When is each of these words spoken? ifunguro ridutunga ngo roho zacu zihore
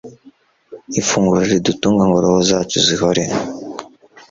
ifunguro 0.99 1.41
ridutunga 1.51 2.03
ngo 2.09 2.17
roho 2.23 2.41
zacu 2.49 2.77
zihore 2.85 3.23